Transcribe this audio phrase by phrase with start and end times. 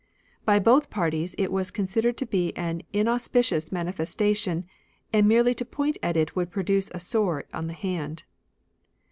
[0.45, 4.65] By both parties it was considered to be an inaus picious manifestation,
[5.13, 8.23] and merely to point at it would produce a sore on the hand.